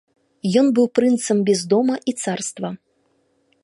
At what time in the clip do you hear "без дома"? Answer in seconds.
1.51-1.95